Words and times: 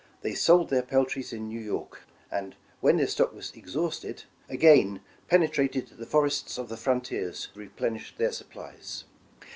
They 0.23 0.33
sold 0.33 0.71
their 0.71 0.81
peltries 0.81 1.31
in 1.31 1.47
New 1.47 1.59
York, 1.59 2.07
and 2.31 2.55
when 2.79 2.97
their 2.97 3.05
stock 3.05 3.35
was 3.35 3.51
exhausted, 3.51 4.23
again 4.49 5.01
penetrated 5.27 5.89
the 5.89 6.07
forests 6.07 6.57
of 6.57 6.69
the 6.69 6.75
frontiers 6.75 7.49
to 7.53 7.59
replenish 7.59 8.15
their 8.17 8.31
supplies. 8.31 9.03